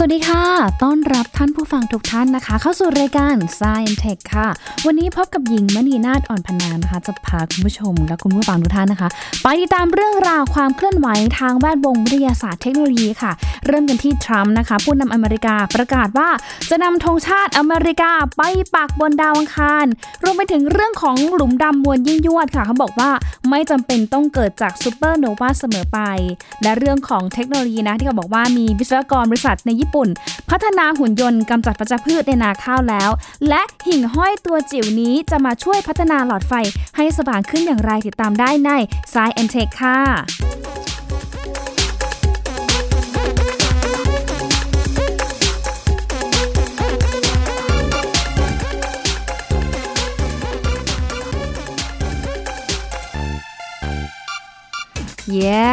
[0.00, 0.44] สวัสดีค่ะ
[0.82, 4.48] ต้อนรับท่านผู้ฟังทุกท่านนะคะ เข้าสู่รายการ Science Tech ค่ะ
[4.86, 9.08] วันนี้พบกับหญิงมณีนาฏอ่อนพนานะคะ จะพาคุณผู้ชมและคุณผู้ฟังทุกท่านนะคะ
[9.42, 11.08] ไปติดตามเรื่องราวความเคลื่อนไหว
[11.38, 13.32] ทางแวดวงวิทยาศาสตร์เทคโนโลยีค่ะ
[13.66, 16.28] เริ่มกันที่ทรัมป์นะคะ ผู้นำอเมริกาประกาศว่า
[16.70, 18.42] จะนำธงชาติอเมริกาไป
[18.74, 19.86] ปักบนดาวอังคาร
[20.22, 23.10] รวมไปถึงเรื่องของหลุมดำมวลยิ่งยวดค่ะ เขาบอกว่า
[23.50, 25.98] ไม่จำเป็นต้องเกิดจากซูเปอร์โนวาเสมอไป
[26.62, 30.08] และเรื่องของเทคโนโลยีนะที่เขาบอกว่ามีวิศวกรบริษัทในญี่ปุ่น
[30.50, 33.10] พัฒนาหุ่นยนต์กำจัดปัจพืชในนาข้าวแล้ว
[33.48, 36.52] และหิ่งห้อยตัวจิ๋วนี้จะมาช่วยพัฒนาหลอดไฟ
[36.96, 38.70] ให้สว่างขึ้นอย่างไรติดตามได้ใน
[39.12, 39.98] Science and Tech ค่ะ
[55.34, 55.66] เย้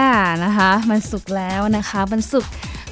[0.43, 2.45] นะคะ มันสุกแล้วนะคะ มันสุก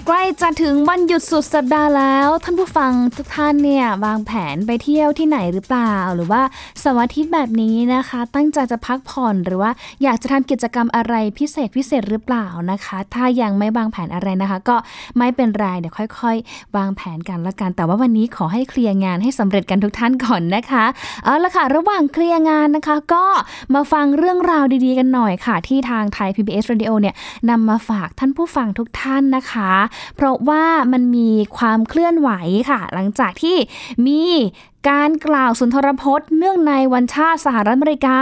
[0.08, 6.42] ใกล้จะถึงวันหยุดสุดสัปดาห์แล้ว ท่านผู้ฟังทุกท่านเนี่ยวางแผนไปเที่ยวที่ไหนหรือเปล่า หรือว่า
[6.84, 9.72] สาร์อาทิตย์แบบนี้นะคะ ตั้งใจจะพักผ่อนหรือว่า
[10.04, 14.76] อยากจะทำกิจกรรมอะไรพิเศษพิเศษหรือเปล่านะคะ ถ้ายังไม่วางแผนอะไรนะคะ ก็
[15.18, 20.86] ไม่เป็นไรเดี๋ยวค่อย ๆ วางแผนกันละกัน แต่ว่าวันนี้ขอให้เคลียร์งานให้สำเร็จกันทุกท่านก่อนนะคะ
[21.24, 23.26] เอาละค่ะระหว่างเคลียร์งานนะคะ ก็
[23.74, 27.16] มาฟังเรื่องราวดีๆ กันหน่อยค่ะ ที่ทางไทย PBS Radio เนี่ย
[27.50, 29.72] นำมาฝากท่านผู้ฟังทุกท่านนะคะ
[30.16, 30.64] เพราะว่า
[30.94, 32.30] มันมีความเคลื่อนไหว
[32.70, 33.58] ค่ะ หลังจากที่
[34.08, 34.22] มี
[34.90, 38.18] การกล่าวสุนทรพจน์ เนื่องในวันชาติสหรัฐอเมริกา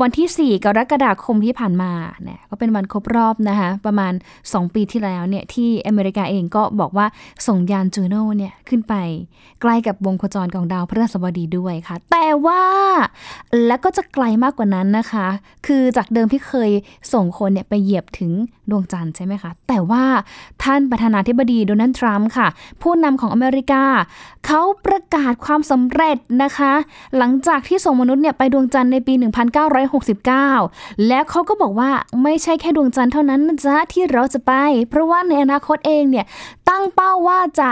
[0.00, 4.12] วันที่ 4 กรกฎาคมที่ผ่านมาเนี่ยก็เป็นวันครบรอบนะคะประมาณ
[4.44, 7.06] 2 ปีที่แล้วเนี่ยที่อเมริกาเองก็บอกว่า
[7.46, 8.94] ส่งยานจูโน่เนี่ยขึ้นไป
[9.60, 12.62] ใกล้กับวงโคจรของดาวพฤหัสบดีด้วยค่ะ แต่ว่า
[13.66, 15.26] แล้วก็จะไกลมากกว่านั้นนะคะ
[15.66, 16.70] คือจากเดิมที่เคย
[17.12, 18.32] ส่งคนเนี่ยไปเหยียบถึง
[18.70, 20.04] ดวงจันทร์ใช่ไหมคะ แต่ว่า
[20.62, 22.48] ท่านประธานาธิบดีโดนัลด์ทรัมป์ค่ะ
[22.82, 23.84] ผู้นำของอเมริกา
[24.46, 26.03] เขาประกาศความสำเร็จ
[26.42, 26.72] นะคะ
[27.18, 29.14] หลังจากที่ส่งมนุษย์เนี่ยไปดวงจันทร์ในปี
[30.10, 31.90] 1969 แล้วเขาก็บอกว่า
[32.22, 34.52] ไม่ใช่แค่ดวงจันทร์เท่านั้นนะจ๊ะที่เราจะไป
[34.90, 36.26] เพราะว่าในอนาคตเองเนี่ย
[36.68, 37.70] ตั้งเป้าว่าจะ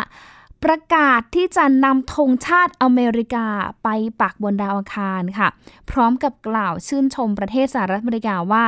[0.65, 3.47] ประกาศที่จะนำธงชาติอเมริกา
[3.83, 3.89] ไป
[4.21, 5.49] ปักบนดาวอังคารค่ะ
[5.91, 8.65] พร้อมกับกล่าวชื่นชมประเทศสหรัฐอเมริกาว่า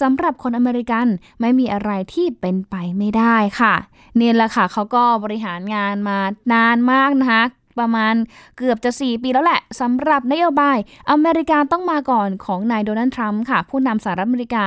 [0.00, 1.06] สำหรับคนอเมริกัน
[1.40, 3.74] ไม่มีอะไรที่เป็นไปไม่ได้ค่ะ
[4.20, 6.18] นี่แหละค่ะเขาก็บริหารงานมา
[6.52, 7.42] นานมากนะคะ
[7.78, 8.14] ประมาณ
[8.56, 10.78] เกือบจะ 4 ปีแล้วแหละสำหรับนโยบาย
[11.10, 14.66] อเมริกาต้องมาก่อนของนายโดนัลด์ทรัมป์ค่ะ ผู้นำสหรัฐอเมริกา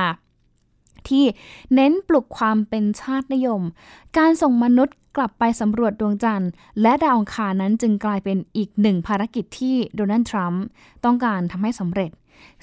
[1.08, 1.24] ที่
[1.74, 3.62] เน้นปลุกความเป็นชาตินิยม
[4.18, 6.50] การส่งมนุษย์กลับไปสำรวจดวงจันทร์
[6.82, 10.62] และดาวอังคารนั้นจึงกลายเป็นอีกหนึ่งภารกิจที่โดนัลด์ทรัมป์
[11.04, 12.10] ต้องการทำให้สำเร็จ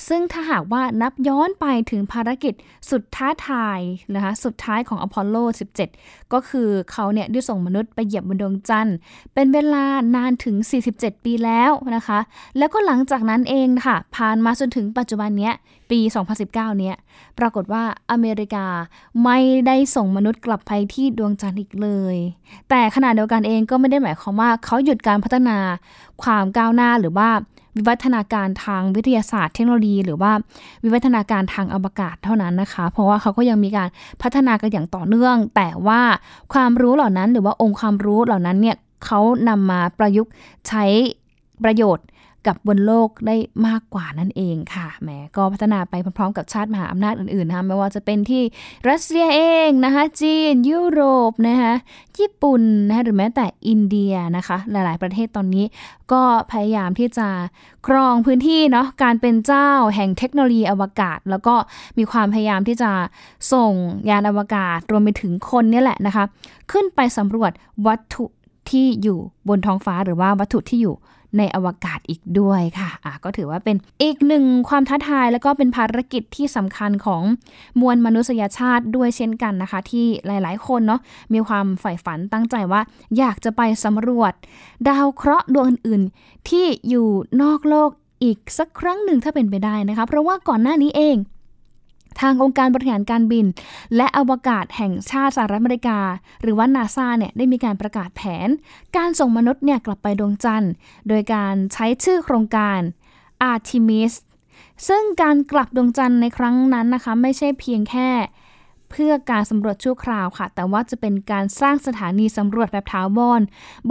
[0.07, 2.53] ซึ่งถ้าหากว่านับย้อนไปถึงภารกิจ
[2.91, 3.79] สุดท้าทาย
[4.15, 5.35] นะคะสุดท้ายของอพอลโล
[5.87, 8.95] 17ก็คือเขาเนี่ยได้ส่งมนุษย์ไปเหยียบบนดวงจันทร์
[9.33, 10.55] เป็นเวลานานถึง
[10.91, 12.19] 47 ปีแล้วนะคะ
[12.57, 15.53] แล้วก็หลังจากนั้นเองค่ะ ผ่านมาจนถึงปัจจุบันเนี้ย
[15.91, 15.99] ปี
[16.39, 16.95] 2019 เนี้ย
[17.39, 18.65] ปรากฏว่าอเมริกา
[19.23, 19.37] ไม่
[19.67, 22.15] ได้ส่งมนุษย์กลับไปที่ดวงจันทร์อีกเลย
[22.69, 25.57] แต่ขณะเดียวกันเองก็ไม่ได้หมายความว่าเขาหยุดการพัฒนา
[26.23, 27.29] ความก้าวหน้าหรือว่า
[27.79, 30.31] วิวัฒนาการทางวิทยาศาสตร์เทคโนโลยี หรือว่า
[30.83, 33.89] วิวัฒนาการทางอวกาศเท่านั้นนะคะ เพราะว่าเขาก็ยังมีการ
[34.21, 36.01] พัฒนากันอย่างต่อเนื่อง แต่ว่า
[36.53, 39.19] ความรู้เหล่านั้นหรือว่าองค์ความรู้เหล่านั้นเนี่ยเขา
[39.49, 40.31] นำมาประยุกต์
[40.67, 40.85] ใช้
[41.63, 42.05] ประโยชน์
[42.47, 43.35] กับบนโลกได้
[43.67, 48.43] มากกว่านั่นเองค่ะแหมก็พัฒนาไปพร้อมๆกับชาติมหาอำนาจอื่นๆนะคะไม่ว่าจะเป็นที่
[48.89, 51.73] รัสเซียเองนะคะจีนยุโรปนะคะ
[52.19, 55.65] ญี่ปุ่นนะคะหรือแม้แต่อินเดียนะคะหลายๆ ประเทศตอนนี้
[56.11, 57.27] ก็พยายามที่จะ
[57.87, 61.55] ครองพื้นที่เนาะการเป็นเจ้าแห่งเทคโนโลยีอวกาศ แล้วก็
[61.97, 62.91] มีความพยายามที่จะ
[63.53, 63.73] ส่ง
[64.09, 66.23] ยานอวกาศรวมไปถึงคนนี่แหละนะคะ
[66.71, 67.51] ขึ้นไปสำรวจ
[67.87, 68.25] วัตถุ
[68.71, 69.19] ที่อยู่
[69.49, 70.95] บนท้องฟ้าหรือว่าวัตถุที่อยู่
[71.37, 77.21] ในอวกาศอีกด้วยค่ะะก็ถือว่าเป็นอีกหนึ่งความท้าทาย แล้วก็เป็นภารกิจที่สำคัญของ
[77.79, 81.01] มวลมนุษยชาติด้วยเช่นกันนะคะ ที่หลายๆ คนเนาะ
[81.33, 82.81] มีความใฝ่ฝันตั้งใจว่า
[83.17, 84.33] อยากจะไปสำรวจ
[84.89, 87.07] ดาวเคราะห์ดวงอื่นๆ ที่อยู่
[87.41, 87.89] นอกโลก
[88.23, 91.17] อีกสักครั้งหนึ่งถ้าเป็นไปได้นะคะ เพราะว่าก่อนหน้านี้เอง
[92.21, 93.45] ทางองค์การบริหารการบิน
[93.95, 95.99] และอวกาศแห่งชาติสหรัฐอเมริกา
[96.41, 98.49] หรือว่านาซาเนี่ยได้มีการประกาศแผน
[98.97, 100.71] การส่งมนุษย์เนี่ยกลับไปดวงจันทร์
[101.07, 102.79] โดยการใช้ชื่อโครงการ
[103.51, 104.13] Artemis
[104.87, 108.09] ซึ่งการกลับดวงจันทร์ในครั้งนั้นนะคะ ไม่ใช่เพียงแค่
[108.91, 113.41] เพื่อการสำรวจชั่วคราวค่ะ แต่ว่าจะเป็นการสร้างสถานีสำรวจแบบถาวร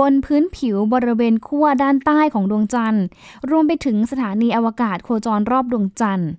[0.00, 3.04] บนพื้นผิวบริเวณขั้วด้านใต้ของดวงจันทร์
[3.50, 6.30] รวมไปถึงสถานีอวกาศโคจรรอบดวงจันทร์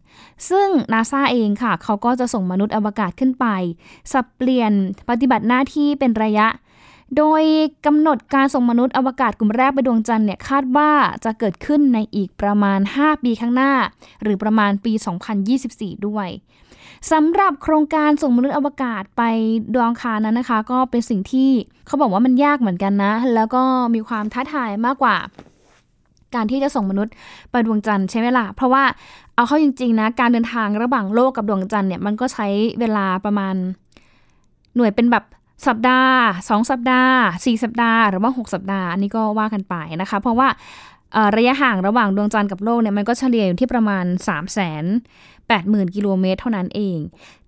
[0.49, 3.45] ซึ่งนาซาเองค่ะ เขาก็จะส่งมนุษย์อวกาศขึ้นไป
[4.11, 4.71] สับเปลี่ยน
[5.09, 6.47] ปฏิบัติหน้าที่เป็นระยะ
[7.17, 7.43] โดย
[7.85, 10.91] กำหนดการส่งมนุษย์อวกาศกลุ่มแรกไปดวงจันทร์เนี่ยคาดว่า
[11.25, 13.73] จะเกิดขึ้นในอีกประมาณ 5 ปีข้างหน้า
[14.23, 14.93] หรือประมาณปี
[15.49, 16.27] 2024 ด้วย
[17.11, 19.23] สำหรับโครงการส่งมนุษย์อวกาศไป
[19.73, 21.49] ดวงคารนั้นนะคะ ก็เป็นสิ่งที่
[21.87, 23.63] เขาบอกว่ามันยากเหมือนกันนะ แล้วก็
[23.95, 25.17] มีความท้าทายมากกว่า
[26.35, 27.13] การที่จะส่งมนุษย์
[27.51, 28.83] ไปดวงจันทร์ใช่ไหมล่ะเพราะว่า
[29.35, 32.47] เอาเข้าจริงๆนะการเดินทางระหว่างโลกกับดวงจันทร์เนี่ยมันก็ใช้
[32.79, 33.55] เวลาประมาณ
[34.75, 35.23] หน่วยเป็นแบบ
[35.67, 36.15] สัปดาห์
[36.45, 40.47] 2 สัปดาห์ 4 สัปดาห์ หรือว่า 6 สัปดาห์อันนี้ก็ว่ากันไปนะคะ เพราะว่า
[41.37, 46.99] ระยะห่างระหว่างดวงจันทร์กับโลกเนี่ยมันก็เฉลี่ยอยู่ที่ประมาณ3 8 0 0 0 0 กิโลเมตรเท่านั้นเอง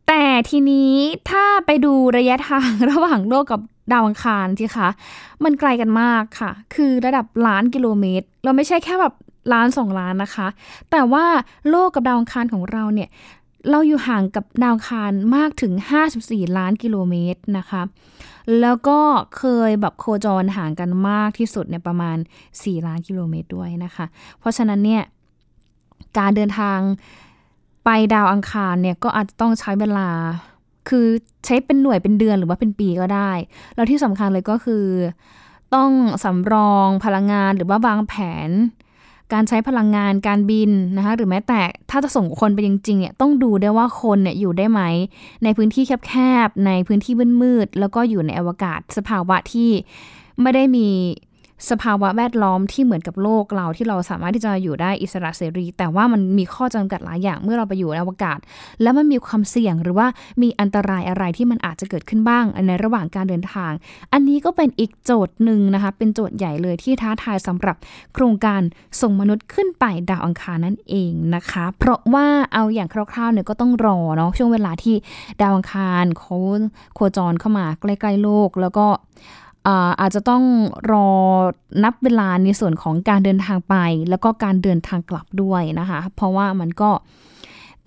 [0.07, 0.93] แต่ทีนี้
[1.29, 3.61] ถ้าไปดูระยะทางระหว่างโลกกับ
[3.91, 4.89] ดาวอังคารทีคะ
[5.43, 9.13] มันไกลกันมากค่ะ คือระดับล้านกิโลเมตร เราไม่ใช่แค่แบบ
[9.53, 10.47] ล้านสองล้านนะคะ
[10.91, 11.25] แต่ว่า
[11.69, 13.09] โลกกับดาวอังคารของเราเนี่ย
[13.69, 15.73] เราอยู่ห่างกับดาวคารมากถึง
[16.15, 17.81] 54 ล้านกิโลเมตรนะคะ
[18.61, 18.99] แล้วก็
[19.37, 22.17] เคยแบบโคจรห่างกันมากที่สุดเนี่ยประมาณ
[22.51, 24.05] 4 ล้านกิโลเมตรด้วยนะคะ
[24.39, 25.03] เพราะฉะนั้นเนี่ย
[26.17, 26.79] การเดินทาง
[27.83, 30.09] ไปดาวอังคารเนี่ยก็อาจจะต้องใช้เวลา
[30.89, 31.05] คือ
[31.45, 33.31] ใช้เป็นหน่วยเป็นเดือนหรือว่าเป็นปีก็ได้
[33.75, 34.85] แล้วที่สำคัญเลยก็คือ
[35.75, 35.91] ต้อง
[36.23, 38.13] สำรองพลังงานหรือว่าวางแผ
[38.47, 38.49] น
[39.33, 44.81] การใช้พลังงานการบินนะคะหรือแม้แต่ถ้าจะส่งคนไปจริงๆเนี่ยต้องดูได้ว่าคนเนี่ยอยู่ได้ไหม
[45.43, 46.13] ในพื้นที่แค
[46.47, 49.69] บๆในพื้นที่มืดๆแล้วก็อยู่ในอวกาศสภาวะที่
[50.41, 50.87] ไม่ได้มี
[51.69, 58.39] สภาวะแวดล้อมที่เหมือนกับโลกเราที่เราสามารถที่จะอยู่ได้อิสระเสรี แต่ว่ามันมีข้อจำกัดหลายอย่างเมื่อเราไปอยู่ในอวกาศ
[58.81, 60.07] แล้วมันมีความเสี่ยงหรือว่า
[60.41, 63.71] มีอันตรายอะไรที่มันอาจจะเกิดขึ้นบ้างในระหว่างการเดินทาง
[64.13, 67.75] อันนี้ก็เป็นอีกโจทย์หนึ่งนะคะ เป็นโจทย์ใหญ่เลยที่ท้าทายสำหรับ
[68.13, 68.61] โครงการ
[69.01, 74.95] ส่งมนุษย์ขึ้นไปดาวอังคารนั่นเองนะคะ เพราะว่าเอาอย่างคร่าวๆเนี่ยก็ต้องรอเนาะช่วงเวลาที่
[75.41, 76.35] ดาวอังคารเขา
[76.95, 78.87] โคจรเข้ามาใกล้ๆโลกแล้วก็
[79.99, 80.43] อาจจะต้อง
[80.91, 81.07] รอ
[81.83, 83.75] นับเวลาในส่วนของการเดินทางไป
[84.09, 86.91] แล้วก็การเดินทางกลับด้วยนะคะ เพราะว่ามันก็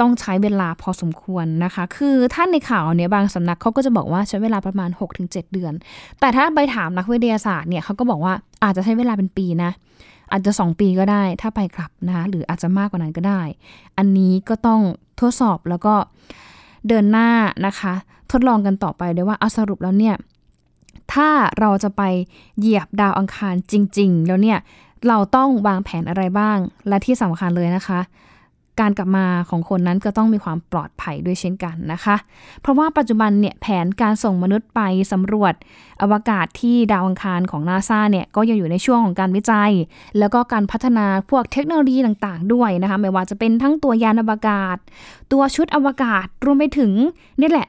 [0.00, 4.90] ต้องใช้เวลาพอสมควรนะคะ คือท่านในข่าวเนี่ยบางสำนักเขาก็จะบอกว่าใช้เวลาประมาณ
[5.22, 5.72] 6-7 เดือน
[6.20, 8.34] แต่ถ้าไปถามนักวิทยาศาสตร์เนี่ยเขาก็บอกว่า
[8.64, 9.70] อาจจะใช้เวลาเป็นปีนะ
[10.30, 13.42] อาจจะ 2 ปีก็ได้ ถ้าไปกลับนะคะหรืออาจจะมากกว่านั้นก็ได้
[13.98, 14.80] อันนี้ก็ต้อง
[15.20, 15.94] ทดสอบแล้วก็
[16.88, 17.28] เดินหน้า
[17.66, 17.94] นะคะ
[18.32, 20.16] ทดลองกันต่อไปด้วยว่าเอาสรุปแล้วเนี่ย
[21.12, 21.28] ถ้า
[21.60, 22.02] เราจะไป
[22.58, 24.58] เหยียบดาวอังคารจริง ๆ แล้วเนี่ย
[25.08, 28.00] เราต้องวางแผนอะไรบ้าง และที่สำคัญเลยนะคะ
[28.80, 32.16] การกลับมาของคนนั้นก็ต้องมีความปลอดภัยด้วยเช่นกันนะคะ
[32.60, 34.80] เพราะว่าปัจจุบันเนี่ยแผนการส่งมนุษย์ไป
[35.12, 35.54] สำรวจ
[36.02, 39.72] อวกาศที่ดาวอังคารของนาซาเนี่ยก็ยังอยู่ในช่วงของการวิจัย
[40.18, 44.76] แล้วก็การพัฒนาพวกเทคโนโลยีต่างๆ ด้วยนะคะ ไม่ว่าจะเป็นทั้งตัวยานอวกาศ
[45.32, 46.92] ตัวชุดอวกาศรวมไปถึง
[47.40, 47.68] นี่แหละ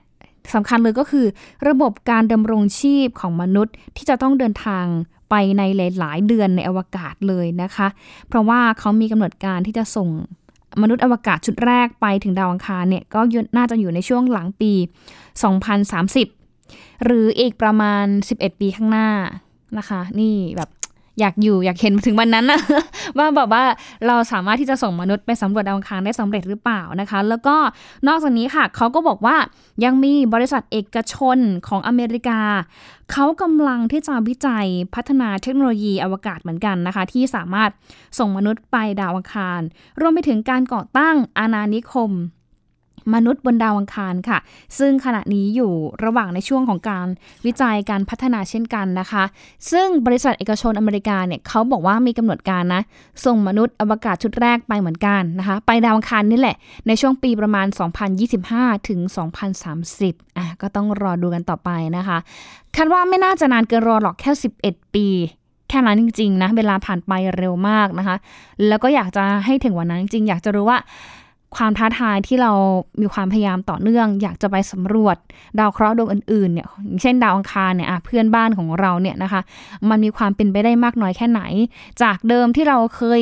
[0.54, 1.26] สำคัญเลยก็คือ
[1.68, 4.86] ระบบการดำรงชีพของมนุษย์ที่จะต้องเดินทาง
[5.30, 7.88] ไปในหลาย ๆ เดือนในอวกาศเลยนะคะ
[8.28, 10.10] เพราะว่าเขามีกำหนดการที่จะส่ง
[10.82, 13.22] มนุษย์อวกาศชุดแรกไปถึงดาวอังคารเนี่ยก็
[13.58, 14.72] น่าจะอยู่ในช่วงหลังปี
[15.70, 19.10] 2030 หรืออีกประมาณ 11 ปีข้างหน้า
[19.78, 20.70] นะคะ นี่แบบ
[21.20, 22.60] อยากอยู่อยากเห็นถึงวันนั้นนะ
[23.18, 23.64] ว่าแบบว่า
[24.08, 27.56] เราสามารถที่จะส่งมนุษย์ไปสำรวจดาวอังคารได้สำเร็จหรือเปล่านะคะ แล้วก็
[28.08, 29.38] นอกจากนี้ค่ะเขาก็บอกว่า
[29.84, 31.38] ยังมีบริษัทเอกชน
[31.68, 32.42] ของอเมริกา
[33.12, 37.70] เขากำลังที่จะวิจัยพัฒนาเทคโนโลยีอวกาศเหมือนกันนะคะ ที่สามารถ
[38.20, 39.62] ส่งมนุษย์ไปดาวอังคาร
[40.02, 42.12] รวมไปถึงการก่อตั้งอาณานิคม
[43.14, 44.40] มนุษย์บนดาวอังคารค่ะ
[44.80, 47.08] ซึ่งขณะนี้อยู่ระหว่างในช่วงของการ
[47.46, 49.24] วิจัยการพัฒนาเช่นกันนะคะ
[49.72, 52.82] ซึ่งบริษัทเอกชนอเมริกาเนี่ยเขาบอกว่ามีกำหนดการนะ
[53.26, 56.56] ส่งมนุษย์อวกาศชุดแรกไปเหมือนกันนะคะ ไปดาวอังคารนี่แหละ
[56.88, 57.68] ในช่วงปีประมาณ
[58.32, 59.00] 2025 ถึง
[59.70, 62.18] 2030 อะก็ต้องรอดูกันต่อไปนะคะ
[62.76, 64.32] คาดว่าไม่น่าจะนานเกินรอหรอกแค่
[64.64, 65.08] 11 ปี
[65.70, 68.16] แค่นั้นจริงๆนะเวลาผ่านไปเร็วมากนะคะ
[68.68, 70.78] แล้วก็อยากจะให้ถึงวันนั้นจริงอยากจะรู้ว่า
[71.56, 72.52] ความท้าทายที่เรา
[73.02, 75.18] มีความพยายามต่อเนื่อง อยากจะไปสำรวจ
[75.60, 76.68] ดาวเคราะห์ดวงอื่นๆเนี่ย
[77.02, 79.42] เช่นดาวอังคารเนี่ยเพื่อนบ้านของเราเนี่ยนะคะ
[79.90, 81.42] มันมีความเป็นไปได้มากน้อยแค่ไหน
[82.02, 83.22] จากเดิมที่เราเคย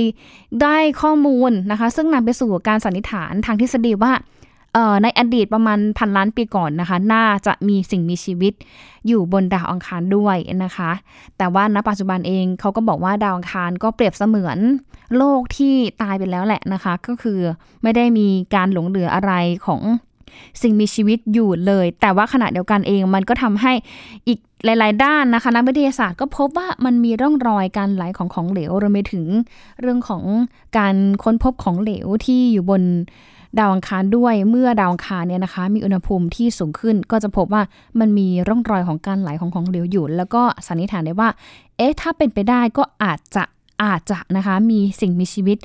[0.64, 4.14] ได้ข้อมูลนะคะ ซึ่งนำไปสู่การสันนิษฐานทางทฤษฎีว่า
[5.04, 8.54] ในอดีตประมาณพันล้านปีก่อนนะคะ น่าจะมีสิ่งมีชีวิต
[9.08, 10.92] อยู่บนดาวอังคารด้วยนะคะ
[11.38, 14.58] แต่ว่าณปัจจุบันเองเขาก็บอกว่าดาวอังคารก็เปรียบเสมือน
[15.18, 17.40] โลกที่ตายไปแล้วแหละนะคะ ก็คือ
[17.84, 19.34] ไม่ได้มีการหลงเหลืออะไร
[19.66, 19.82] ของ
[20.62, 23.74] สิ่งมีชีวิตอยู่เลย แต่ว่าขณะเดียวกันเองมันก็ทำให้
[24.28, 29.26] อีกหลาย ๆ ด้านนะคะนักวิทยาศาสตร์ก็พบว่ามันมีร่องรอยการไหลของของเหลวรวมไปถึง
[29.82, 30.24] เรื่องของ
[30.78, 32.82] การค้นพบของเหลวที่อยู่บน
[33.60, 37.62] ดาวอังคารด้วยเมื่อดาวอังคารเนี่ยนะคะ มีอุณหภูมิที่สูงขึ้น ก็จะพบว่า
[38.00, 41.30] มันมีร่องรอยของการไหลของของเหลวอยู่ แล้วก็สันนิษฐานได้ว่า
[41.78, 43.44] เอ๊ะถ้าเป็นไปได้ก็อาจจะ
[43.84, 45.58] อาจจะนะคะมีสิ่งมีชีวิต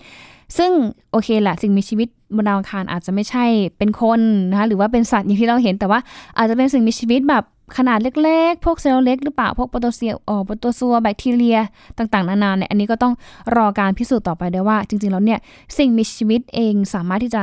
[0.58, 0.70] ซึ่ง
[1.10, 3.44] โอเคแหละสิ่งมีชีวิตบนดาวอังคารอาจจะไม่ใช่
[3.78, 6.00] เป็นคนนะคะหรือว่าเป็นสัตว์อย่างที่เราเห็นแต่ว่า
[6.38, 7.44] อาจจะเป็นสิ่งมีชีวิตแบบ
[7.76, 11.58] ขนาดเล็กๆ พวกเซลล์เล็กหรือเปล่า พวกโปรโตเซียออโปรโตซัวแบคทีเรีย
[11.98, 13.14] ต่างๆ นานาเนี่ย อันนี้ก็ต้อง
[13.56, 15.40] รอการพิสูจน์ต่อไปด้ว่า จริงๆ แล้วเนี่ย
[15.78, 17.42] สิ่งมีชีวิตเองสามารถที่จะ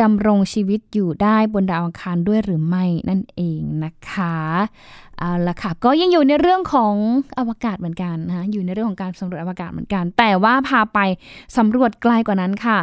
[0.00, 4.36] ดำรงชีวิตอยู่ได้บนดาวอังคารด้วยหรือไม่นั่นเองนะคะ
[5.18, 6.94] เอาละค่ะ ก็ยังอยู่ในเรื่องของ
[7.38, 10.98] อวกาศเหมือนกันนะอยู่ในเรื่องของการสำรวจอวกาศเหมือนกัน แต่ว่าพาไป
[11.56, 12.78] สำรวจไกลกว่านั้นค่ะ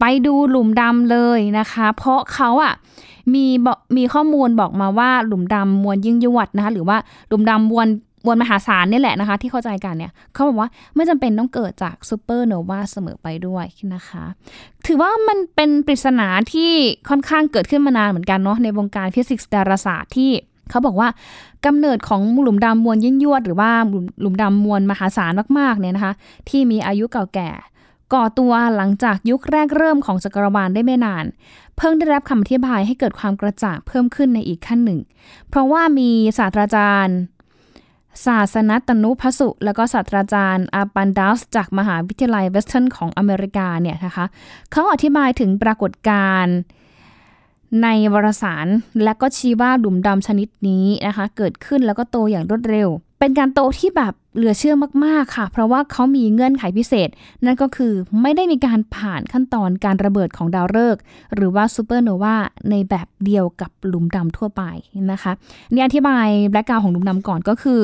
[0.00, 2.74] ไปดูหลุมดำเลยนะคะ เพราะเขาอะ
[3.34, 3.46] มี
[3.96, 6.96] มีข้อมูลบอกมาว่าหลุมดำมวลยิ่งยวดนะคะ หรือว่า
[7.28, 7.88] หลุมดำมวล
[8.24, 14.24] มวลมหาศาลนี่แหละนะคะ ที่เข้าใจกันเนี่ยเขาบอกว่าไม่จำเป็นต้องเกิดจากซูเปอร์โนวาเสมอไปด้วยนะคะ
[14.86, 16.72] ถือว่ามันเป็นปริศนาที่
[17.08, 20.30] ค่อนข้างเกิดขึ้นมานานเหมือนกันเนาะในวงการฟิสิกส์ดาราศาสตร์ที่
[20.70, 21.08] เขาบอกว่า
[21.66, 23.70] กำเนิดของหลุมดำมวลยิ่งยวด หรือว่า
[24.20, 26.14] หลุมดำมวลมหาศาลมากๆเนี่ยนะคะ
[26.48, 27.50] ที่มีอายุเก่าแก่
[28.14, 31.24] ก่อตัวหลังจากยุคแรกเริ่มของจักรวาลได้ไม่นาน
[31.76, 35.00] เพิ่งได้รับคำอธิบายให้เกิดความกระจ่างเพิ่มขึ้นในอีกขั้นหนึ่ง
[35.48, 37.18] เพราะว่ามีศาสตราจารย์
[38.26, 44.26] ศานตนุ บาสุ แล้วก็ศาสตราจารย์อาร์ปันดาสจากมหาวิทยาลัยเวสเทิร์นของอเมริกาเนี่ยนะคะ
[44.72, 46.56] เขาอธิบายถึงปรากฏการณ์
[47.82, 48.66] ในวารสาร
[49.04, 52.88] และก็ชี้ว่าหลุมดำชนิดนี้นะคะ เกิดขึ้นแล้วก็โตอย่างรวดเร็ว
[53.20, 57.08] เป็นการโตที่แบบเหลือเชื่อมากๆค่ะ เพราะว่าเขามีเงื่อนไขพิเศษ
[57.44, 57.92] นั่นก็คือ
[58.22, 61.02] ไม่ได้มีการผ่านขั้นตอนการระเบิดของดาวฤกษ์
[61.34, 62.36] หรือว่าซูเปอร์โนวา
[62.70, 64.62] ในแบบเดียวกับหลุมดำทั่วไป
[65.12, 65.32] นะคะ
[65.72, 67.80] นี่อธิบายแบล็กกาวของหลุมดำก่อนก็คือ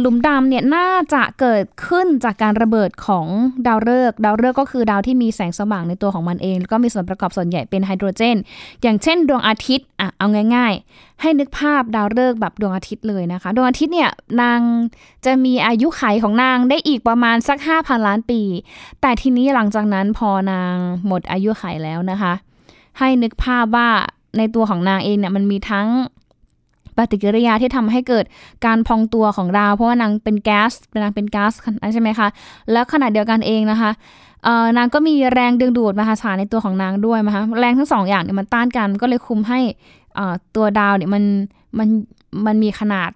[0.00, 3.26] หลุมดำเนี่ยน่าจะเกิดขึ้นจากการระเบิดของ
[3.66, 8.36] ดาวฤกษ์ดาวฤกษ์ก็คือดาวที่มีแสงสว่างในตัวของมันเอง แล้วก็มีส่วนประกอบส่วนใหญ่เป็นไฮโดรเจน
[8.82, 14.10] อย่างเช่นดวงอาทิตย์อะเอาง่าย ๆ ให้นึกภาพดาวฤกษ์แบบดวงอาทิตย์เลยนะคะ ดวงอาทิตย์เนี่ย
[14.42, 14.60] นาง
[15.24, 18.40] จะมีอายุไขของนางได้อีกประมาณสัก 5,000 ล้านปี
[19.00, 20.74] แต่ทีนี้หลังจากนั้นพอนาง
[21.06, 22.32] หมดอายุไขแล้วนะคะ
[22.98, 23.88] ให้นึกภาพว่า
[24.38, 25.88] ในตัวของนางเองเนี่ยมันมีทั้ง
[27.00, 28.24] ปฏิกิริยาที่ทำให้เกิด
[28.66, 31.52] การพองตัวของดาวเพราะว่านางเป็นแก๊สนางเป็นก๊าซ
[31.92, 32.28] ใช่ไหมคะ
[32.72, 33.90] แล้วขณะเดียวกันเองนะคะ
[34.76, 39.60] นางก็มีแรงดึงดูดมหาศาลในตัวของนางด้วยนะคะแรงทั้งสองอย่างเนี่ยมันต้านกันก็เลยคุมให้
[40.56, 41.24] ตัวดาวเนี่ยมัน
[41.78, 41.88] มัน
[42.46, 43.10] มันมีขนาด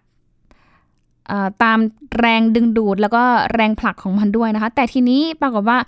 [1.62, 1.78] ตาม
[2.20, 3.22] แรงดึงดูดแล้วก็
[3.54, 5.78] แรงผลักของมันด้วยนะคะ แต่ทีนี้ปรากฏว่า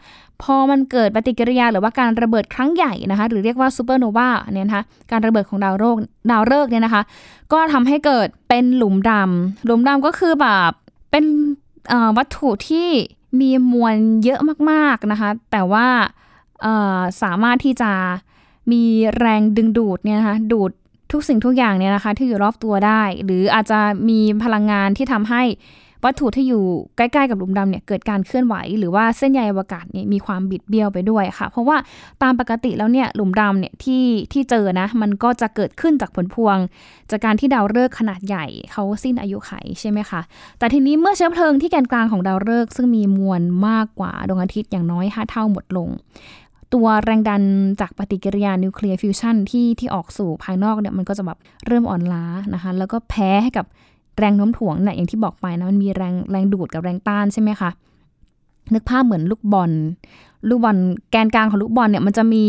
[0.42, 5.96] พอมันเกิดปฏิกิริยาหรือว่าการระเบิดครั้งใหญ่นะคะ หรือเรียกว่าซูเปอร์โนวาเนี่ยนะคะการระเบิดของดาวโลก
[6.30, 7.02] ดาวฤกษ์เนี่ยนะคะ
[7.52, 10.70] ก็ทำให้เกิดเป็นหลุมดำหลุมดำก็คือแบบ
[11.10, 11.24] เป็น
[12.16, 12.88] วัตถุที่
[13.40, 14.40] มีมวลเยอะ
[14.70, 15.86] มากๆนะคะ แต่ว่า
[17.22, 17.92] สามารถที่จะ
[18.72, 18.82] มี
[19.18, 20.70] แรงดึงดูดเนี่ยนะคะดูด
[21.12, 25.42] ทุกสิ่งทุกอย่างเนี่ยนะคะ ที่อยู่รอบตัวได้ หรืออาจจะมีพลังงานที่ทำให้
[26.06, 26.64] วัตถุที่อยู่
[26.96, 31.76] ใกล้ๆกับหลุมดำเนี่ยเกิดการเคลื่อนไหว หรือว่าเส้นใยอวกาศเนี่ยมีความบิดเบี้ยวไปด้วยค่ะ เพราะว่า
[32.22, 36.56] ตามปกติแล้วเนี่ยหลุมดำเนี่ยที่ที่เจอนะมันก็จะเกิดขึ้นจากผลพวง
[37.10, 40.20] จากการที่ดาวฤกษ์ขนาดใหญ่เขาสิ้นอายุไขใช่ไหมคะ
[40.58, 45.90] แต่ทีนี้เมื่อเชื้อเพลิงที่แกนกลางของดาวฤกษ์ซึ่งมีมวลมากกว่าดวงอาทิตย์อย่างน้อย5เท่าหมดลง
[46.74, 47.42] ตัวแรงดัน
[47.80, 53.66] จากปฏิกิริยานิวเคลียร์ฟิวชันที่ที่ออกสู่ภายนอกเนี่ยมันก็จะแบบเริ่มอ่อนล้านะคะ แล้วก็แพ้ให้กับ
[54.18, 57.70] แรงโน้มถ่วงเนี่ยอย่างที่บอกไปนะมันมีแรงแรงดูดกับแรงต้านใช่ไหมคะ
[58.74, 59.70] นึกภาพเหมือนลูกบอล
[60.48, 60.76] ลูกบอล
[61.10, 62.44] แกนกลางของลูกบอลเนี่ยมันจะมี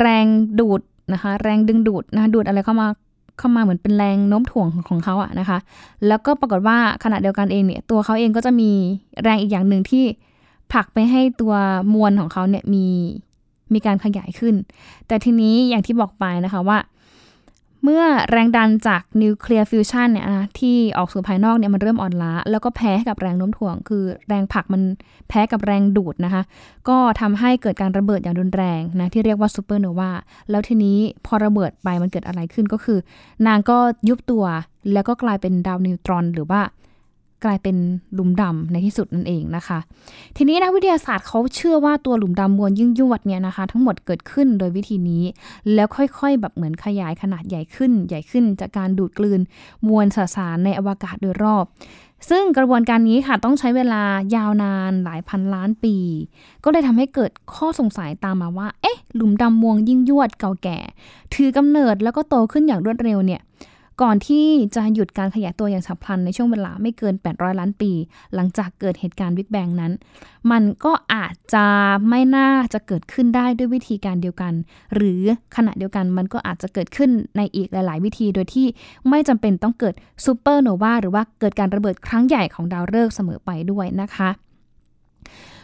[0.00, 0.26] แรง
[0.60, 0.80] ดูด
[1.12, 2.88] นะคะ แรงดึงดูดนะคะดูดอะไรเข้ามา
[3.38, 5.58] เข้ามาเหมือนเป็นแรงโน้มถ่วงของเขาอะนะคะ
[6.06, 8.70] แล้วก็ปรากฏว่าขณะเดียวกันเองเนี่ยตัวเขาเองก็จะมี
[9.22, 10.04] แรงอีกอย่างหนึ่งที่
[10.72, 11.54] ผลักไปให้ตัว
[11.94, 12.86] มวลของเขาเนี่ยมี
[13.72, 14.54] มีการขยายขึ้น
[15.06, 16.78] แต่ทีนี้อย่างที่บอกไปนะคะว่า
[17.84, 24.82] เมื่อแรงดันจากนิวเคลียร์ฟิวชันเนี่ยนะที่ออกสู่ภายนอกเนี่ยมันเริ่มอ่อนล้า แล้วก็แพ้กับแรงโน้มถ่วง คือแรงผลักมัน
[25.28, 26.42] แพ้กับแรงดูดนะคะ
[26.88, 30.10] ก็ทำให้เกิดการระเบิดอย่างรุนแรงนะที่เรียกว่าซูเปอร์โนวา
[30.50, 32.98] แล้วทีนี้พอระเบิดไปมันเกิดอะไรขึ้นก็คือ
[33.46, 34.44] นางก็ยุบตัว
[34.92, 36.60] แล้วก็กลายเป็นดาวนิวตรอน หรือว่า
[37.44, 37.76] กลายเป็น
[38.14, 39.78] หลุมดำในที่สุดนั่นเองนะคะ
[40.36, 45.24] ทีนี้นักวิทยาศาสตร์เขาเชื่อว่าตัวหลุมดำมวลยิ่งยวดเนี่ยนะคะ ทั้งหมดเกิดขึ้นโดยวิธีนี้
[45.74, 49.40] แล้วค่อยๆ แบบเหมือนขยายขนาดใหญ่ขึ้น ใหญ่ขึ้นจากการดูดกลืน
[49.88, 51.66] มวลสสารในอวกาศโดยรอบ
[52.30, 54.02] ซึ่งกระบวนการนี้ค่ะต้องใช้เวลา
[54.36, 55.96] ยาวนานหลายพันล้านปี
[56.64, 60.78] ก็เลยทำให้เกิดข้อสงสัยตามมาว่า เอ๊ะ หลุมดำมวลยิ่งยวดเก่าแก่
[61.34, 63.40] ถือกำเนิดแล้วก็โตขึ้นอย่างรวดเร็วเนี่ย
[64.02, 67.92] ก่อนที่จะหยุดการขยายตัวอย่างฉับพลันในช่วงเวลาไม่เกิน 800 ล้านปี
[68.34, 69.92] หลังจากเกิดเหตุการณ์บิ๊กแบงนั้น
[70.50, 71.66] มันก็อาจจะ
[72.08, 74.52] ไม่น่าจะเกิดขึ้นได้ด้วยวิธีการเดียวกัน
[74.94, 75.22] หรือ
[75.56, 78.66] ขณะเดียวกันมันก็อาจจะเกิดขึ้นในอีกหลาย ๆ วิธีโดยที่
[79.08, 79.94] ไม่จำเป็นต้องเกิด
[80.24, 84.30] ซูเปอร์โนวาหรือว่าเกิดการระเบิดครั้งใหญ่ของดาวฤกษ์เสมอไปด้วยนะคะ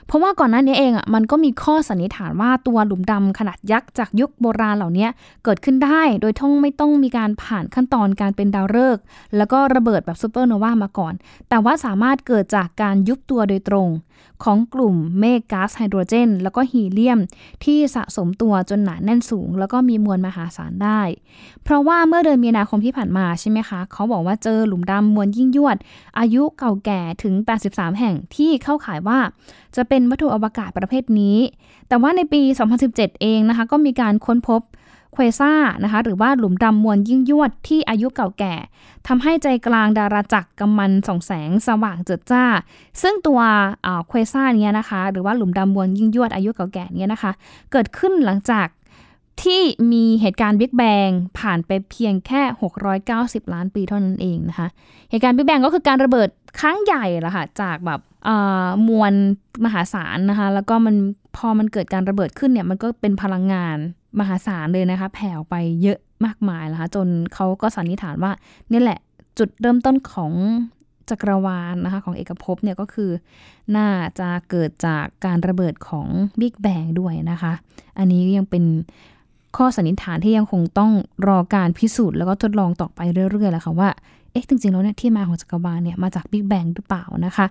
[0.09, 5.09] เพราะว่าก่อนหน้านี้เองอะมันก็มีข้อสันนิษฐานว่าตัวหลุมดำขนาดยักษ์จากยุคโบราณเหล่านี้
[5.45, 9.03] เกิดขึ้นได้ โดยท่องไม่ต้องมีการผ่านขั้นตอนการเป็นดาวฤกษ์
[9.37, 11.15] แล้วก็ระเบิดแบบซูเปอร์โนวามาก่อน
[11.49, 13.89] แต่ว่าสามารถเกิดจากการยุบตัวโดยตรง
[14.45, 17.19] ของกลุ่มเมฆก๊าซไฮโดรเจน แล้วก็ฮีเลียม
[17.65, 21.01] ที่สะสมตัวจนหนาแน่นสูง แล้วก็มีมวลมหาศาลได้
[21.65, 25.77] เพราะว่าเมื่อเดือนมีนาคมที่ผ่านมาใช่ไหมคะ เขาบอกว่าเจอหลุมดำมวลยิ่งยวด
[26.19, 27.35] อายุเก่าแก่ถึง
[27.67, 29.19] 83 แห่งที่เข้าขายว่า
[29.77, 31.39] จะเป็นวัตถุอวกาศประเภทนี้
[31.89, 32.43] แต่ว่าในปี
[32.83, 34.61] 2017 เองนะคะก็มีการค้นพบ
[35.19, 35.53] ควซ่า
[35.85, 38.55] นะคะหรือว่าหลุมดำมวลยิ่งยวดที่อายุเก่าแก่
[39.09, 42.45] ทำให้ใจกลางดาราจักรกำมันส่องแสงสว่างเจิดจ้า
[43.03, 43.41] ซึ่งตัว
[44.11, 47.33] ควซ่าเนี้ยนะคะ หรือว่าหลุมดำมวลยิ่งยวดอายุเก่าแก่เนี้ยนะคะ
[47.73, 48.67] เกิดขึ้นหลังจาก
[49.43, 52.43] ที่มีเหตุการณ์บิ๊กแบงผ่านไปเพียงแค่
[52.99, 54.69] 690 ล้านปีเท่านั้นเองนะคะ
[55.11, 56.29] เหตุการณ์บิ๊กแบงก็คือการระเบิด
[56.61, 58.01] ครั้งใหญ่ละค่ะ จากแบบ
[58.89, 59.13] มวล
[59.65, 60.97] มหาศาลนะคะ แล้วก็มัน
[61.37, 63.77] พอมันเกิดการระเบิดขึ้นเนี่ย มันก็เป็นพลังงาน
[64.21, 68.33] มหาศาลเลยนะคะ แผ่ไปเยอะมากมายนะคะ จนเขาก็สันนิษฐานว่า
[68.73, 68.99] นี่แหละ
[69.39, 70.33] จุดเริ่มต้นของ
[71.11, 73.11] จักรวาลนะคะ ของเอกภพเนี่ยก็คือ
[73.77, 76.09] น่าจะเกิดจากการระเบิดของ
[76.41, 77.53] บิ๊กแบงด้วยนะคะ
[77.99, 78.65] อันนี้ยังเป็น
[79.57, 80.91] ข้อสันนิษฐานที่ยังคงต้อง
[81.29, 83.89] รอการพิสูจน์แล้วก็ทดลองต่อไปเรื่อยๆแหละค่ะว่า
[84.33, 87.47] เอ๊ะ จริงๆ แล้วเนี่ยที่มาของจักรวาลเนี่ยมาจากบิ๊กแบงหรือเปล่านะคะ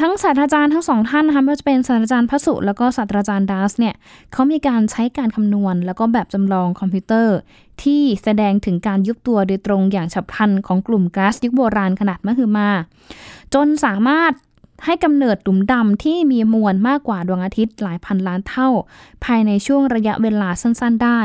[0.00, 3.94] ทั้งศาสตราจารย์ทั้งสองท่านนะคะไม่ว่าจะเป็นศาสตราจารย์พระสุแล้วก็ศาสตราจารย์ดัสเนี่ย
[4.32, 7.36] เขามีการใช้การคำนวณ แล้วก็แบบจำลองคอมพิวเตอร์
[7.82, 12.68] ที่แสดงถึงการยุบตัวโดยตรงอย่างฉับพลันของกลุ่มก๊าซยุคโบราณขนาดมหึมา
[13.54, 14.32] จนสามารถ
[14.84, 18.68] ให้กำเนิดหลุมดำที่มีมวลมากกว่าดวงอาทิตย์หลายพันล้านเท่า
[19.24, 21.20] ภายในช่วงระยะเวลาสั้นๆได้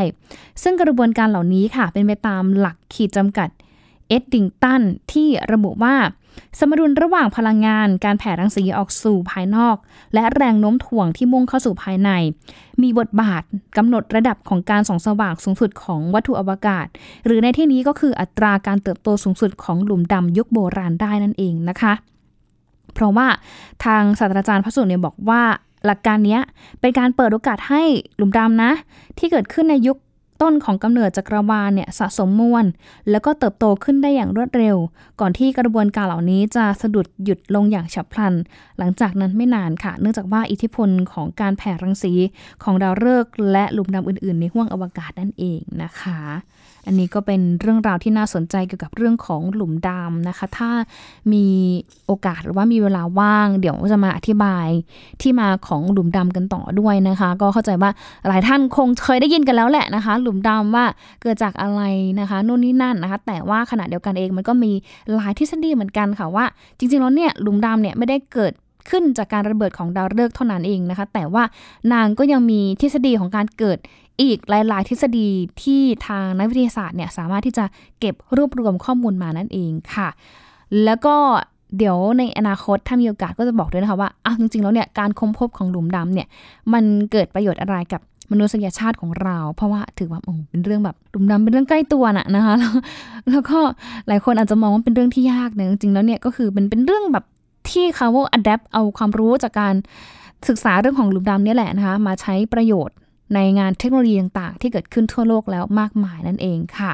[0.63, 3.49] ซึ่งกระบวนการเหล่านี้ค่ะ เป็นไปตามหลักขีดจำกัด
[4.07, 4.81] เอ็ดดิงตัน
[5.11, 5.95] ที่ระบุว่า
[6.59, 9.75] สมดุลระหว่างพลังงานการแผ่รังสีออกสู่ภายนอก
[10.13, 12.09] และแรงโน้มถ่วงที่มุ่งเข้าสู่ภายใน
[12.81, 13.43] มีบทบาท
[13.77, 16.87] กำหนดระดับของการส่องสว่างสูงสุดของวัตถุอวกาศ
[17.25, 21.93] หรือในที่นี้ก็คืออัตราการเติบโตสูงสุดของหลุมดำยุคโบราณได้นั่นเองนะคะ
[22.93, 23.27] เพราะว่า
[23.85, 25.41] ทางศาสตราจารย์พระสุเนี่ยบอกว่า
[25.85, 26.39] หลักการนี้
[26.81, 27.83] เป็นการเปิดโอกาสให้
[28.17, 28.71] หลุมดำนะ
[29.17, 29.97] ที่เกิดขึ้นในยุค
[30.41, 32.65] ต้นของกำเนิดจักรวาลเนี่ยสะสมมวล
[33.09, 34.77] แล้วก็เติบโตขึ้นได้อย่างรวดเร็ว
[35.19, 38.33] ก่อนที่กระบวนการเหล่านี้จะสะดุดหยุดลงอย่างฉับพลัน
[38.77, 42.13] หลังจากนั้นไม่นานค่ะ เนื่องจากว่าอิทธิพลของการแผ่รังสี
[42.63, 46.21] ของดาวฤกษ์และหลุมดำอื่น ๆ ในห้วงอวกาศนั่นเองนะคะ
[46.85, 50.71] อันนี้ก็เป็นเรื่องราวที่น่าสนใจเกี่ยวกับเรื่องของหลุมดำนะคะ ถ้า
[51.33, 51.45] มี
[52.07, 54.67] โอกาสหรือว่ามีเวลาว่าง เดี๋ยวจะมาอธิบาย
[55.21, 57.91] ที่มาของหลุมดำกันต่อด้วยนะคะ ก็เข้าใจว่า
[58.27, 60.85] หลายท่านคงเคยได้ยินกันแล้วแหละนะคะ หลุมดำว่า
[61.21, 61.81] เกิดจากอะไร
[62.19, 64.71] นะคะนู่นนี่นั่นนะคะ แต่ว่าขณะเดียวกันเองมันก็มี
[65.15, 66.45] หลายทฤษฎีเหมือนกันค่ะว่า
[66.77, 68.53] จริงๆแล้วเนี่ยหลุมดำเนี่ยไม่ได้เกิด
[68.89, 71.43] ขึ้นจากการระเบิดของดาวฤกษ์เท่านั้นเองนะคะ แต่ว่า
[71.93, 73.77] นางก็ยังมีทฤษฎีของการเกิด
[74.21, 75.27] อีกหลาย ๆ ทฤษฎี
[75.63, 77.65] ที่ทางนักวิทยาศาสตร์เนี่ยสามารถที่จะ
[77.99, 80.09] เก็บรวบรวมข้อมูลมานั่นเองค่ะ
[80.83, 81.15] แล้วก็
[81.77, 86.27] เดี๋ยวในอนาคตถ้ามีโอกาสก็จะบอกด้วยนะคะว่าอ้าวจริง ๆ แล้วเนี่ยการค้นพบของหลุมดำเนี่ย
[86.73, 92.73] มันเกิดประโยชน์อะไรกับมนุษยชาติของเรา เพราะว่าถือว่าโอ้เป็นเรื่องแบบหลุมดำเป็นเรื่องใกล้ตัวน่ะนะคะแล้ว
[93.29, 93.59] แล้วก็
[94.07, 97.25] หลายคนอาจจะมองว่าเป็นเรื่องที่ยากนะจริงๆแล้วเนี่ยก็คือเป็นเป็นเรื่องแบบ
[97.69, 99.75] ที่เขาอัดแอปเอาความรู้จากการ
[100.47, 102.97] ศึกษาเรื่องของหลุมดำนี่แหละนะคะ มาใช้ประโยชน์
[103.35, 106.91] ในงานเทคโนโลยีต่างๆ ที่เกิดขึ้นทั่วโลกแล้วมากมายนั่นเองค่ะ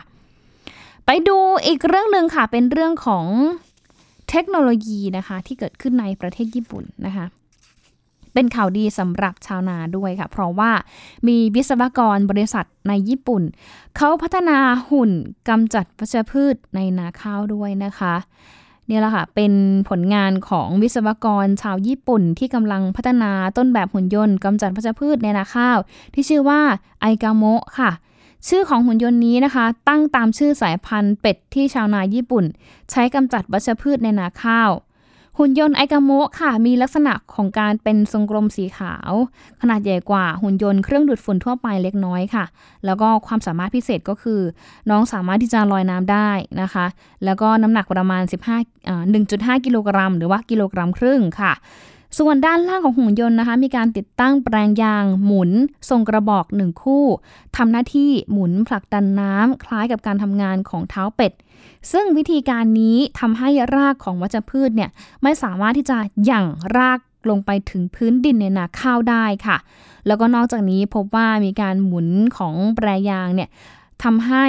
[1.05, 3.25] ไปดูอีกเรื่องหนึ่งค่ะ เป็นเรื่องของ
[4.29, 7.25] เทคโนโลยีนะคะ ที่เกิดขึ้นในประเทศญี่ปุ่นนะคะ
[8.33, 10.71] เป็นข่าวดีสำหรับชาวนาด้วยค่ะ เพราะว่า
[11.27, 13.43] มีวิศวกรบริษัทในญี่ปุ่น
[13.97, 14.57] เขาพัฒนา
[14.89, 15.11] หุ่น
[15.49, 18.15] กำจัดวัชพืชในนาข้าวด้วยนะคะ
[18.89, 19.53] นี่แหละค่ะ เป็น
[19.89, 25.77] ผลงานของวิศวกรชาวญี่ปุ่นที่กำลังพัฒนาต้นแบบหุ่นยนต์กำจัดพัชพืชในนาข้าว
[26.13, 26.61] ที่ชื่อว่า
[27.01, 27.91] ไอกาโมะค่ะ
[28.47, 32.45] ชื่อของหุ่นยนต์นี้นะคะ ตั้งตามชื่อสายพันธุ์เป็ดที่ชาวนาญี่ปุ่น
[32.91, 34.69] ใช้กำจัดวัชพืชในนาข้าว
[35.37, 39.11] หุ่นยนต์ไอกาโมะค่ะ มีลักษณะของการเป็นทรงกลมสีขาว
[39.61, 42.45] ขนาดใหญ่กว่าหุ่นยนต์เครื่องดูดฝุ่นทั่วไปเล็กน้อยค่ะ
[42.85, 44.41] แล้วก็ความสามารถพิเศษก็คือ
[44.89, 46.29] น้องสามารถที่จะลอยน้ำได้
[46.61, 46.85] นะคะ
[47.25, 48.33] แล้วก็น้ำหนักประมาณ 15
[49.13, 51.53] 1.5 กิโลกรัม หรือว่ากิโลกรัมครึ่งค่ะ
[52.19, 55.51] ส่วนด้านล่างของหุ่นยนต์นะคะ มีการติดตั้งแปลงยางหมุน
[55.89, 57.05] ทรงกระบอกหนึ่งคู่
[57.57, 61.33] ทำหน้าที่หมุนผลักดันน้ำคล้ายกับการทำงานของเท้าเป็ด
[61.91, 64.89] ซึ่งวิธีการนี้ทำให้รากของวัชพืชเนี่ย
[65.23, 66.45] ไม่สามารถที่จะหยั่ง
[66.77, 69.57] รากลงไปถึงพื้นดินในนาข้าวได้ค่ะ
[70.07, 73.49] แล้วก็นอกจากนี้พบว่ามีการหมุนของแปรยางเนี่ย
[74.03, 74.45] ทำให้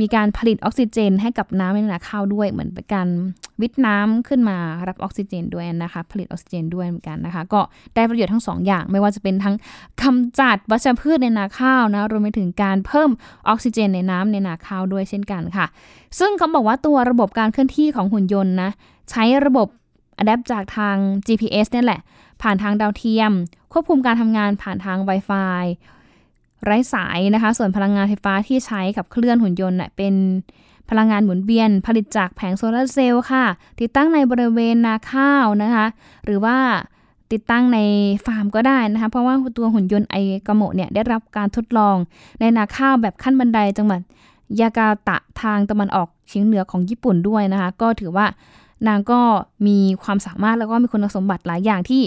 [0.00, 3.08] มีการผลิตออกซิเจน ให้กับน้ำในนาข้าวด้วย เหมือนเป็นการ
[3.60, 4.56] วิทน้ำขึ้นมา
[4.88, 7.60] รับออกซิเจนด้วยนะคะ ผลิตออกซิเจนด้วยเหมือนกันนะคะ ก็
[7.94, 9.54] ได้ประโยชน์ทั้งสองอย่างไม่ว่าจะเป็นทั้ง
[10.02, 13.10] กำจัดวัชพืชในนาข้าวนะรวมไปถึงการเพิ่ม
[13.48, 15.66] ออกซิเจนในน้ำในนาข้าวด้วยเช่นกันค่ะ
[16.18, 18.70] ซึ่งเขาบอกว่าตัวระบบการเคลื่อนที่ของหุ่นยนต์นะ
[19.10, 19.68] ใช้ระบบ
[20.18, 22.00] adapt จากทาง GPS นี่แหละ
[22.42, 23.32] ผ่านทางดาวเทียม
[23.72, 25.62] ควบคุมการทำงานผ่านทาง Wi-Fi
[26.64, 30.14] ไร้สายนะคะ ส่วนพลังงานไฟฟ้าที่ใช้กับเคลื่อนหุ่นยนต์เป็น
[30.90, 33.44] พลังงานหมุนเวียนผลิตจากแผงโซลาร์เซลล์ค่ะ
[33.80, 35.86] ติดตั้งในบริเวณนาข้าวนะคะ
[36.24, 36.56] หรือว่า
[37.32, 37.78] ติดตั้งใน
[38.24, 41.96] ฟาร์มก็ได้นะคะ เพราะว่าตัวหุ่นยนต์ไอกาโมะเนี่ยได้รับการทดลอง
[42.40, 44.00] ในนาข้าวแบบขั้นบันไดจังหวัด
[44.60, 48.26] ยากาตะทางตะวันออกเฉียงเหนือของญี่ปุ่นด้วยนะคะ ก็ถือว่า
[48.86, 49.20] นางก็
[49.66, 52.02] มีความสามารถแล้วก็มีคุณสมบัติหลายอย่างที่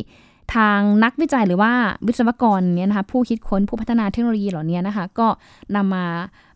[0.55, 1.71] ทางนักวิจัยหรือว่า
[2.07, 5.27] วิศวกรเนี่ยนะคะผู้คิดค้นผู้พัฒนาเทคโนโลยีเหล่านี้นะคะ ก็
[5.75, 6.05] นำมา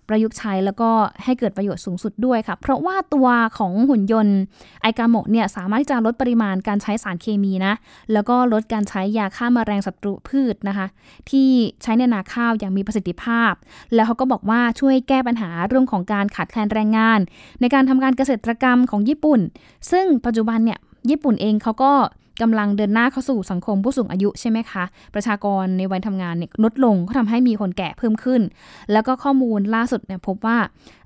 [0.07, 0.89] ประยุกต์ใช้แล้วก็
[1.23, 3.27] ให้เกิดประโยชน์สูงสุดด้วยค่ะ เพราะว่าตัว
[3.57, 4.37] ของหุ่นยนต์
[4.81, 7.73] ไอกาโมเนี่ยสามารถที่จะลดปริมาณการใช้สารเคมีนะ
[8.13, 10.87] แล้วก็ลดการใช้ยาฆ่ามาแมลงศัตรูพืชนะคะ
[11.29, 11.49] ที่
[11.83, 13.53] ใช้ในนาข้าวอย่างมีประสิทธิภาพ
[13.93, 17.19] แล้วเขาก็บอกว่าช่วยแก้ปัญหาเรื่องของการขาดแคลนแรงงาน
[17.61, 19.39] ในการทำการเกษตรกรรมของญี่ปุ่น
[19.91, 21.93] ซึ่งปัจจุบันเนี่ยญี่ปุ่นเองเขาก็
[22.41, 28.41] กำลังเดินหน้าเข้าสู่สังคมผู้สูงอายุใช่ไหมคะ ประชากรในวัยทำงานเนี่ยลดลงก็ทำให้มีคนแก่เพิ่มขึ้น
[28.91, 30.57] แล้วก็ข้อมูลล่าสุดเนี่ยพบว่า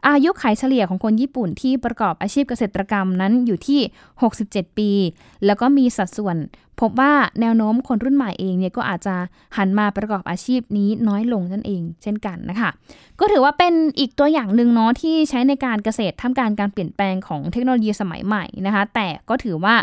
[0.08, 3.80] อายุขัยเฉลี่ยของคนญี่ปุ่นที่ประกอบอาชีพเกษตรกรรมนั้นอยู่ที่
[4.30, 4.92] 67 ปี
[5.46, 6.36] แล้วก็มีสัดส่วน
[6.82, 9.16] พบว่าแนวโน้มคนรุ่นใหม่เองเนี่ยก็อาจจะ
[9.58, 12.70] หันมาประกอบอาชีพนี้น้อยลงนั่นเอง เช่นกันนะคะ
[13.20, 19.76] ก็ถือว่าเป็นอีกตัวอย่างหนึ่งเนาะที่ใช้ในการเกษตรท่ามกลางการเปลี่ยนแปลงของเทคโนโลยีสมัยใหม่นะคะ แต่ก็ถือว่า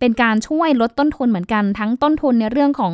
[0.00, 2.92] เป็นการช่วยลดต้นทุนเหมือนกันทั้งต้นทุนในเรื่องของ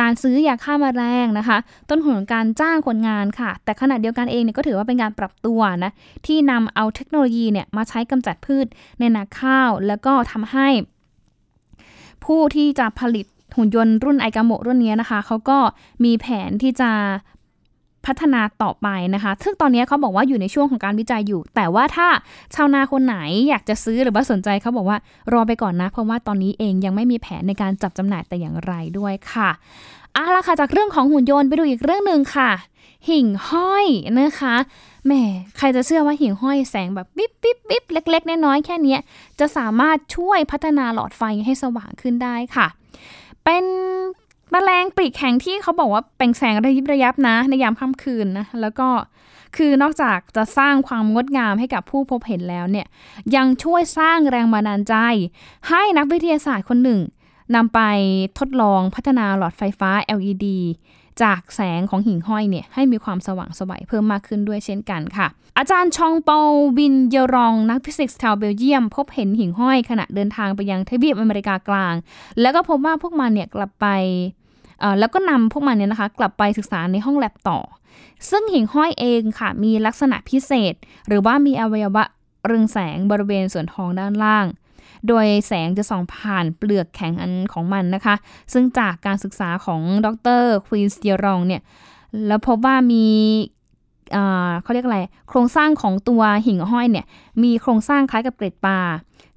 [0.00, 1.58] การซื้อยาฆ่ามาแมลงนะคะ
[1.90, 5.92] ต้นทุนของการจ้างคนงานค่ะ แต่ขณะเดียวกันเองเนี่ยก็ถือว่าเป็นการปรับตัวนะ
[6.26, 8.66] ที่นำเอาเทคโนโลยีเนี่ยมาใช้กำจัดพืช
[8.98, 10.68] ในนาข้าว แล้วก็ทำให้
[12.24, 15.58] ผู้ที่จะผลิตหุ่นยนต์รุ่นไอกาโมรุ่นนี้นะคะ เขาก็
[16.04, 16.90] มีแผนที่จะ
[18.06, 22.08] พัฒนาต่อไปนะคะ ซึ่งตอนนี้เขาบอกว่าอยู่ในช่วงของการวิจัยอยู่ แต่ว่าถ้า
[22.54, 23.16] ชาวนาคนไหน
[23.48, 24.98] อยากจะซื้อหรือว่าสนใจเขาบอกว่า
[25.32, 29.50] รอไปก่อนนะ เพราะว่าตอนนี้เองยังไม่มีแผนในการจับจำหน่ายแต่อย่างไรด้วยค่ะ
[30.14, 32.50] เอาละค่ะ จากเรื่องของหุ่นยนต์ไปดูอีกเรื่องหนึ่งค่ะ
[33.08, 33.86] หิ่งห้อย
[34.20, 34.54] นะคะ
[35.06, 35.12] แหม
[35.58, 38.96] ใครจะเชื่อว่าหิ่งห้อยแสงแบบปิ๊บปิ๊บปิ๊บเล็ก ๆ น้อยๆแค่นี้
[39.40, 42.66] จะสามารถช่วยพัฒนาหลอดไฟให้สว่างขึ้นได้ค่ะ
[43.44, 43.64] เป็น
[44.54, 48.88] มแมลงปีกแข็งที่เขาบอกว่าเป็นแสงระยิบระยับนะ ในยามค่ำคืนนะ แล้วก็
[49.56, 52.86] คือนอกจากจะสร้างความงดงามให้กับผู้พบเห็นแล้วเนี่ย
[53.36, 54.94] ยังช่วยสร้างแรงบันดาลใจ
[55.68, 57.00] ให้นักวิทยาศาสตร์คนหนึ่ง
[57.54, 57.80] นำไป
[58.38, 60.46] ทดลองพัฒนาหลอดไฟฟ้า LED
[61.22, 65.26] จากแสงของหิ่งห้อยเนี่ยให้มีความสว่างสวัยเพิ่มมากขึ้นด้วยเช่นกันค่ะ
[65.58, 66.38] อาจารย์ชองเปา
[66.78, 71.94] บินเยรองนักฟิสิกส์ชาวเบลเยียม พบเห็นหิ่งห้อยขณะเดินทางไปยังทวีปอเมริกากลาง
[72.40, 73.86] แล้วก็พบว่าพวกมันเนี่ยกลับไป
[74.98, 77.58] แล้วก็นำพวกมันเนี่ยนะคะกลับไปศึกษาในห้องแลบต่อ
[78.30, 80.74] ซึ่งหิ่งห้อยเองค่ะมีลักษณะพิเศษ
[81.08, 82.04] หรือว่ามีอวัยวะ
[82.46, 84.46] เรืองแสงบริเวณส่วนท้องด้านล่าง
[85.08, 88.14] โดยแสงจะส่องผ่านเปลือกแข็งอันของมันนะคะ
[88.52, 90.08] ซึ่งจากการศึกษาของด
[90.40, 91.62] รควีนสเตียรองเนี่ย
[92.26, 93.06] แล้วพบว่ามี
[94.62, 97.06] เขาเรียกอะไร โครงสร้างของตัวหิ่งห้อยเนี่ย
[97.42, 98.78] มีโครงสร้างคล้ายกับเกล็ดปลา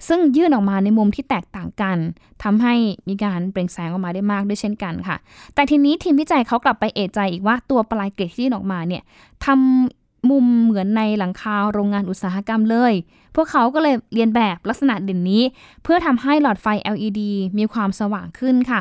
[0.08, 1.98] ซึ่งยื่นออกมาในมุมที่แตกต่างกัน
[2.44, 2.74] ทำให้
[3.08, 5.18] มีการเปล่งแสงออกมาได้มากด้วยเช่นกันค่ะ
[5.54, 9.04] แต่ทีนี้ทีมวิจัยเขากลับไปเอะใจอีกว่าตัวปลายเกล็ดที่ยื่นออกมาเนี่ย
[9.46, 12.94] ทำ มุมเหมือนในหลังคาโรงงานอุตสาหกรรมเลย
[13.36, 15.44] พวกเขาก็เลยเรียนแบบลักษณะเด่นนี้
[15.84, 17.22] เพื่อทำให้หลอดไฟ LED
[17.58, 18.80] มีความสว่างขึ้นค่ะ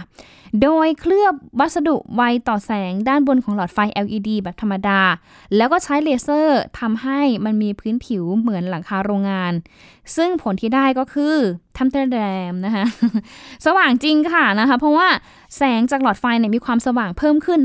[0.63, 5.01] โดยเคลือบวัสดุไวต่อแสงด้านบนของหลอดไฟ LED แบบธรรมดา
[5.57, 9.53] แล้วก็ใช้เลเซอร์ทำให้มันมีพื้นผิวเหมือนหลังคาโรงงาน
[10.17, 11.35] ซึ่งผลที่ได้ก็คือ
[11.77, 12.19] ทำแตแร
[12.53, 12.85] มนะคะ
[13.67, 15.09] สว่างจริงค่ะนะคะ เพราะว่า
[15.57, 17.61] แสงจากหลอดไฟเนี่ยมีความสว่างเพิ่มขึ้น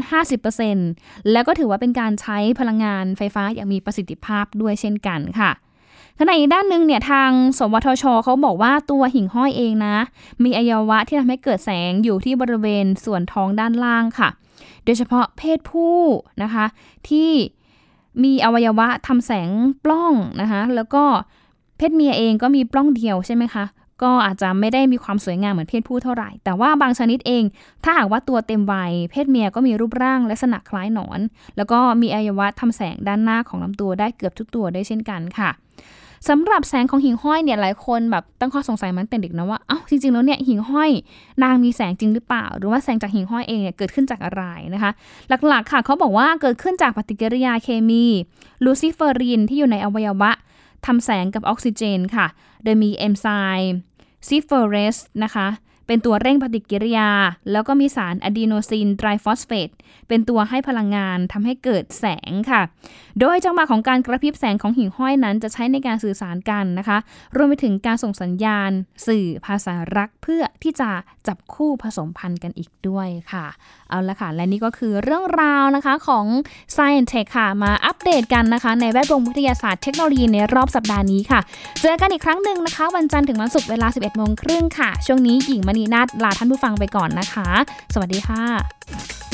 [0.63, 5.52] 50%แล้วก็ถือว่าเป็นการใช้พลังงานไฟฟ้าอย่างมีประสิทธิภาพด้วยเช่นกันค่ะ
[6.19, 9.97] ขณะอีกด้านหนึ่งเนี่ยทางสวทชเขาบอกว่าตัวหิ่งห้อยเองนะ
[10.43, 14.30] มีอวัยวะที่ทำให้เกิดแสงอยู่ที่บริเวณส่วนท้องด้านล่างค่ะ
[14.86, 16.00] โดยเฉพาะเพศผู้
[16.43, 16.65] นะคะ
[17.10, 17.32] ที่
[18.23, 19.50] มีอวัยวะทำแสง
[19.84, 21.04] ปล้องนะคะ แล้วก็
[21.78, 23.65] เพศเมียเองก็มีปล้องเดียวใช่ไหมคะ
[24.03, 27.43] ก็อาจจะไม่ได้มีความสวยงามเหมือนเพศผู้เท่าไหร่ แต่ว่าบางชนิดเอง
[27.83, 31.19] ถ้าหากว่าตัวเต็มวัย เพศเมียก็มีรูปร่างลักษณะคล้ายหนอน
[31.57, 35.51] แล้วก็มีอวัยวะทำแสงด้านหน้าของลำตัวได้เกือบทุกตัวได้เช่นกันค่ะ
[36.29, 40.91] สำหรับแสงของหิ่งห้อยเนี่ยหลายคนแบบตั้งข้อสงสัยมาแต่เด็กนะว่า เอ้าจริงๆแล้วเนี่ยหิ่งห้อย
[41.43, 44.91] นางมีแสงจริงหรือเปล่า หรือว่าแสงจากหิ่งห้อยเองเนี่ยเกิดขึ้นจากอะไรนะคะ
[45.47, 48.05] หลักๆค่ะเขาบอกว่าเกิดขึ้นจากปฏิกิริยาเคมี
[48.63, 50.31] ลูซิเฟอรินที่อยู่ในอวัยวะ
[50.88, 52.28] ทำแสงกับออกซิเจนค่ะ
[52.63, 53.28] โดยมีเอนไซ
[53.71, 53.80] ม์ลู
[54.28, 55.47] ซิเฟอเรสนะคะ
[55.88, 57.10] เป็นตัวเร่งปฏิกิริยา
[57.52, 59.69] แล้วก็มีสารอะดีโนซินไตรฟอสเฟต
[60.08, 62.62] เป็นตัวให้พลังงานทำให้เกิดแสงค่ะ
[63.19, 66.97] โดยจังหวะของการกระพริบแสงของหิ่งห้อยนั้น จะใช้ในการสื่อสารกันนะคะ
[67.36, 68.71] รวมไปถึงการส่งสัญญาณ
[69.08, 70.89] สื่อภาษารักเพื่อที่จะ
[71.28, 73.45] จับคู่ผสมพันธุ์กันอีกด้วยค่ะ
[73.89, 76.26] เอาละค่ะ และนี่ก็คือเรื่องราวนะคะของ
[76.76, 81.39] Science Tech ค่ะ มาอัปเดตกันนะคะ ในแวดวงวิทยาศาสตร์เทคโนโลยีในรอบสัปดาห์นี้ค่ะ
[81.82, 87.49] เจอกันอีกครั้งหนึ่งนะคะ วันจันทร์ถึงวันศุกร์เวลา 11โมงครึ่งค่ะ ช่วงนี้หญิงมณีนาฏลาท่านผู้ฟังไปก่อนนะคะ
[87.93, 89.26] สวัสดีค่ะ